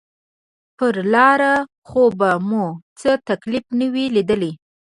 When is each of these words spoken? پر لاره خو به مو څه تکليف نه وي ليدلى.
پر 0.77 0.95
لاره 1.13 1.53
خو 1.87 2.03
به 2.19 2.29
مو 2.47 2.65
څه 2.99 3.11
تکليف 3.29 3.65
نه 3.79 3.87
وي 3.93 4.05
ليدلى. 4.15 4.51